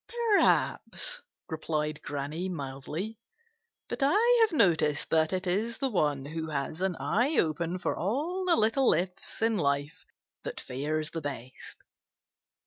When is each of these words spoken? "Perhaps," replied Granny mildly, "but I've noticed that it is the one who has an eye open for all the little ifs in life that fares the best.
"Perhaps," 0.31 1.21
replied 1.47 2.01
Granny 2.01 2.49
mildly, 2.49 3.19
"but 3.87 3.99
I've 4.01 4.51
noticed 4.51 5.11
that 5.11 5.31
it 5.31 5.45
is 5.45 5.77
the 5.77 5.91
one 5.91 6.25
who 6.25 6.49
has 6.49 6.81
an 6.81 6.95
eye 6.99 7.37
open 7.37 7.77
for 7.77 7.95
all 7.95 8.43
the 8.45 8.55
little 8.55 8.91
ifs 8.95 9.43
in 9.43 9.57
life 9.59 10.03
that 10.43 10.59
fares 10.59 11.11
the 11.11 11.21
best. 11.21 11.77